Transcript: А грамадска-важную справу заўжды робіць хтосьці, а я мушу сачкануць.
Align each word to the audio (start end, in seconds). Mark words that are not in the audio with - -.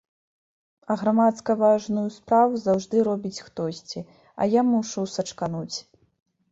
А 0.93 0.95
грамадска-важную 1.01 2.05
справу 2.17 2.63
заўжды 2.65 2.95
робіць 3.09 3.43
хтосьці, 3.49 3.99
а 4.43 4.53
я 4.59 4.67
мушу 4.73 5.01
сачкануць. 5.19 5.77